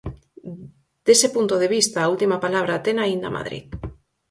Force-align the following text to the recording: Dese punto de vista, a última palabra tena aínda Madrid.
Dese 1.05 1.27
punto 1.35 1.55
de 1.61 1.67
vista, 1.75 1.97
a 2.01 2.09
última 2.13 2.37
palabra 2.45 2.81
tena 2.85 3.01
aínda 3.03 3.33
Madrid. 3.37 3.63